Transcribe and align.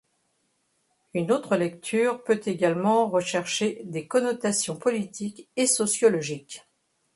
Une 1.13 1.31
autre 1.31 1.55
lecture 1.55 2.23
peut 2.23 2.41
également 2.45 3.07
rechercher 3.07 3.83
des 3.85 4.07
connotations 4.07 4.75
politiques 4.75 5.47
et 5.57 5.67
sociologiques. 5.67 6.65